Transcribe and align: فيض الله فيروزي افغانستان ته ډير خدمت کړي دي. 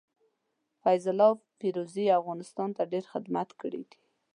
فيض 0.83 1.07
الله 1.11 1.31
فيروزي 1.59 2.05
افغانستان 2.19 2.69
ته 2.77 2.83
ډير 2.91 3.05
خدمت 3.13 3.49
کړي 3.61 3.81
دي. 3.89 3.99